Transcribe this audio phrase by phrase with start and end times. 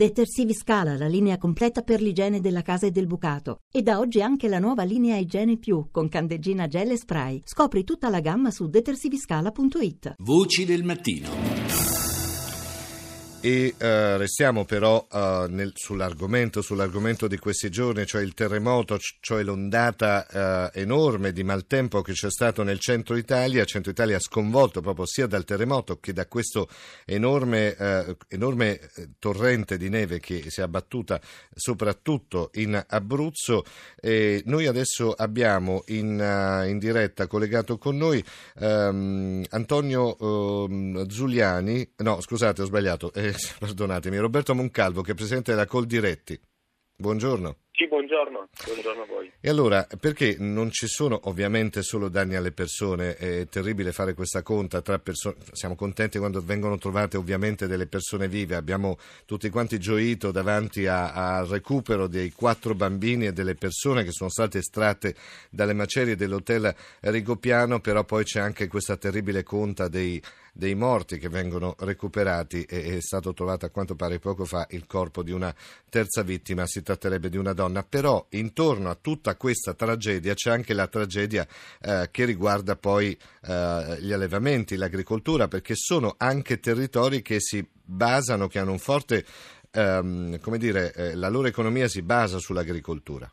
[0.00, 3.58] Detersivi Scala, la linea completa per l'igiene della casa e del bucato.
[3.70, 7.42] E da oggi anche la nuova linea Igiene Più con candeggina gel e spray.
[7.44, 10.14] Scopri tutta la gamma su detersiviscala.it.
[10.16, 11.49] Voci del mattino.
[13.42, 19.42] E uh, restiamo però uh, nel, sull'argomento, sull'argomento, di questi giorni, cioè il terremoto, cioè
[19.42, 23.64] l'ondata uh, enorme di maltempo che c'è stato nel centro Italia.
[23.64, 26.68] Centro Italia sconvolto proprio sia dal terremoto che da questo
[27.06, 28.78] enorme, enorme
[29.18, 31.18] torrente di neve che si è abbattuta
[31.54, 33.64] soprattutto in Abruzzo.
[33.98, 38.22] E noi adesso abbiamo in, in diretta collegato con noi
[38.58, 43.12] um, Antonio um, Zuliani, no scusate ho sbagliato.
[43.14, 46.40] Eh, perdonatemi, Roberto Moncalvo, che è presidente della Coldiretti.
[46.96, 47.56] Buongiorno.
[47.72, 48.48] Sì, buongiorno.
[48.66, 49.32] buongiorno a voi.
[49.40, 53.16] E allora, perché non ci sono ovviamente solo danni alle persone?
[53.16, 55.36] È terribile fare questa conta tra persone.
[55.52, 58.56] Siamo contenti quando vengono trovate ovviamente delle persone vive.
[58.56, 64.28] Abbiamo tutti quanti gioito davanti al recupero dei quattro bambini e delle persone che sono
[64.28, 65.14] state estratte
[65.48, 70.20] dalle macerie dell'hotel Rigopiano, però poi c'è anche questa terribile conta dei
[70.52, 74.86] dei morti che vengono recuperati e è stato trovato a quanto pare poco fa il
[74.86, 75.54] corpo di una
[75.88, 80.72] terza vittima, si tratterebbe di una donna, però intorno a tutta questa tragedia c'è anche
[80.72, 81.46] la tragedia
[81.80, 88.46] eh, che riguarda poi eh, gli allevamenti, l'agricoltura, perché sono anche territori che si basano,
[88.46, 89.24] che hanno un forte,
[89.72, 93.30] ehm, come dire, eh, la loro economia si basa sull'agricoltura.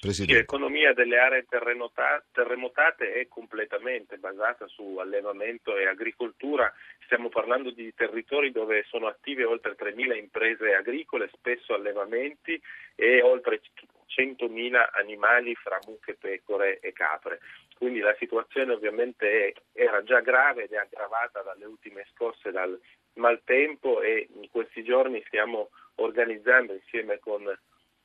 [0.00, 0.40] Presidente.
[0.40, 6.70] L'economia delle aree terremotate è completamente basata su allevamento e agricoltura.
[7.04, 12.60] Stiamo parlando di territori dove sono attive oltre 3.000 imprese agricole, spesso allevamenti
[12.94, 13.60] e oltre
[14.08, 17.40] 100.000 animali fra mucche, pecore e capre.
[17.76, 22.78] Quindi la situazione ovviamente era già grave ed è aggravata dalle ultime scosse dal
[23.14, 27.42] maltempo e in questi giorni stiamo organizzando insieme con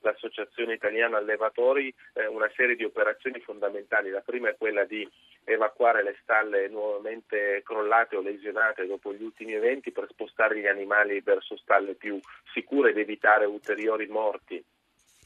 [0.00, 4.10] l'Associazione Italiana Allevatori eh, una serie di operazioni fondamentali.
[4.10, 5.08] La prima è quella di
[5.44, 11.20] evacuare le stalle nuovamente crollate o lesionate dopo gli ultimi eventi per spostare gli animali
[11.20, 12.20] verso stalle più
[12.52, 14.62] sicure ed evitare ulteriori morti.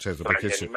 [0.02, 0.68] Certo, perché c'è,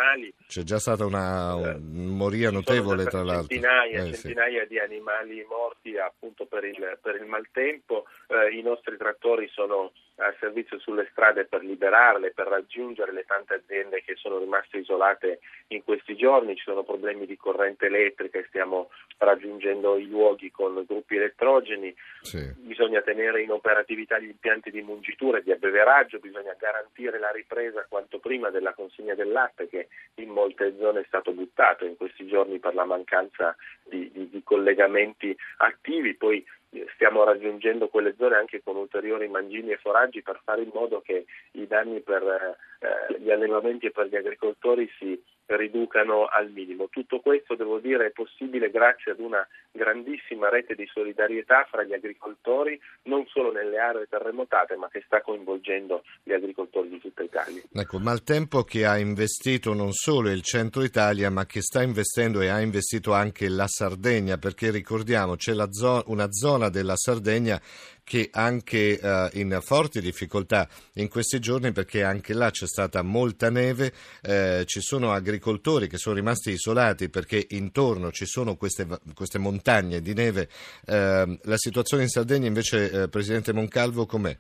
[0.48, 3.48] c'è, già stata una un, moria notevole tra l'altro.
[3.48, 4.68] Centinaia, eh, centinaia sì.
[4.68, 10.36] di animali morti appunto per il, per il maltempo, eh, i nostri trattori sono al
[10.40, 15.84] servizio sulle strade per liberarle, per raggiungere le tante aziende che sono rimaste isolate in
[15.84, 21.16] questi giorni, ci sono problemi di corrente elettrica e stiamo raggiungendo i luoghi con gruppi
[21.18, 22.54] elettrogeni, sì.
[22.58, 27.86] bisogna tenere in operatività gli impianti di mungitura e di abbeveraggio, bisogna garantire la ripresa
[27.88, 31.86] quanto prima della consegna del latte che in molte zone è stato buttato.
[31.86, 36.46] In questi giorni per la mancanza di, di, di collegamenti attivi, poi
[36.94, 41.26] stiamo raggiungendo quelle zone anche con ulteriori mangimi e foraggi per fare in modo che
[41.52, 46.88] i danni per eh, gli allevamenti per gli agricoltori si riducano al minimo.
[46.90, 51.94] Tutto questo, devo dire, è possibile grazie ad una grandissima rete di solidarietà fra gli
[51.94, 57.62] agricoltori, non solo nelle aree terremotate, ma che sta coinvolgendo gli agricoltori di tutta Italia.
[57.72, 62.48] Ecco, Maltempo che ha investito non solo il centro Italia, ma che sta investendo e
[62.48, 67.60] ha investito anche la Sardegna, perché ricordiamo c'è zo- una zona della Sardegna
[68.06, 73.50] che anche eh, in forti difficoltà in questi giorni perché anche là c'è stata molta
[73.50, 78.86] neve, eh, ci sono agricoltori che sono rimasti isolati perché intorno ci sono queste,
[79.16, 80.48] queste montagne di neve.
[80.86, 84.38] Eh, la situazione in Sardegna invece, eh, Presidente Moncalvo, com'è?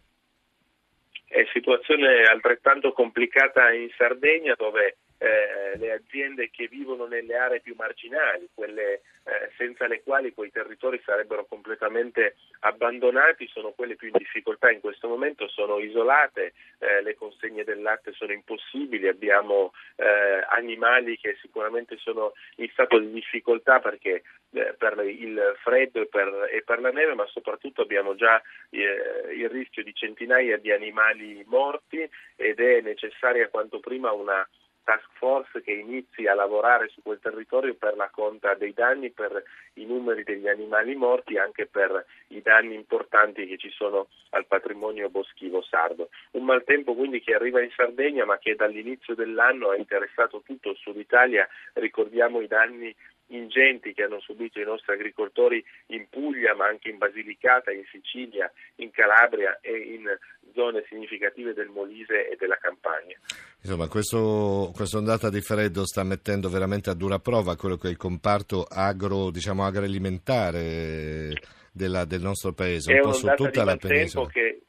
[1.27, 7.73] È situazione altrettanto complicata in Sardegna dove eh, le aziende che vivono nelle aree più
[7.77, 14.17] marginali, quelle eh, senza le quali quei territori sarebbero completamente abbandonati, sono quelle più in
[14.17, 20.45] difficoltà in questo momento, sono isolate, eh, le consegne del latte sono impossibili, abbiamo eh,
[20.49, 26.49] animali che sicuramente sono in stato di difficoltà perché eh, per il freddo e per,
[26.51, 31.43] e per, la neve, ma soprattutto abbiamo già eh, il rischio di centinaia di animali
[31.47, 34.47] morti ed è necessaria quanto prima una
[34.85, 39.43] task force che inizi a lavorare su quel territorio per la conta dei danni, per
[39.73, 45.09] i numeri degli animali morti anche per i danni importanti che ci sono al patrimonio
[45.09, 46.09] boschivo sardo.
[46.31, 50.77] Un maltempo quindi che arriva in Sardegna ma che dall'inizio dell'anno ha interessato tutto il
[50.77, 52.95] sud Italia, ricordiamo i danni
[53.27, 58.51] ingenti che hanno subito i nostri agricoltori in Puglia, ma anche in Basilicata, in Sicilia,
[58.75, 60.15] in Calabria e in
[60.55, 63.19] zone significative del Molise e della Campania.
[63.61, 67.91] Insomma, questo, questa ondata di freddo sta mettendo veramente a dura prova quello che è
[67.91, 71.33] il comparto agro, diciamo, agroalimentare
[71.71, 74.27] della, del nostro paese, un po' su tutta la penisola.
[74.29, 74.61] Che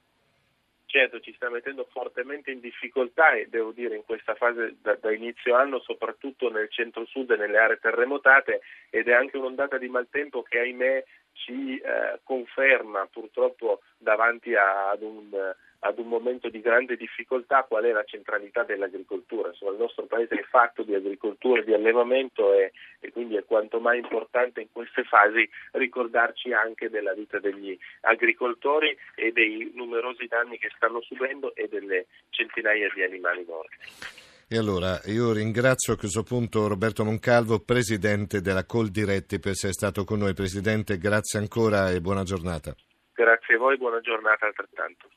[0.97, 5.13] certo ci sta mettendo fortemente in difficoltà e devo dire in questa fase da, da
[5.13, 10.43] inizio anno soprattutto nel centro-sud e nelle aree terremotate ed è anche un'ondata di maltempo
[10.43, 11.05] che ahimè
[11.37, 17.85] ci eh, conferma purtroppo davanti a, ad un ad un momento di grande difficoltà qual
[17.85, 19.49] è la centralità dell'agricoltura.
[19.49, 23.45] Insomma, il nostro paese è fatto di agricoltura e di allevamento e, e, quindi è
[23.45, 30.27] quanto mai importante in queste fasi ricordarci anche della vita degli agricoltori e dei numerosi
[30.27, 34.26] danni che stanno subendo e delle centinaia di animali morti.
[34.49, 40.05] E allora io ringrazio a questo punto Roberto Moncalvo, presidente della Coldiretti, per essere stato
[40.05, 40.35] con noi.
[40.35, 42.73] Presidente, grazie ancora e buona giornata.
[43.13, 45.09] Grazie a voi, buona giornata altrettanto.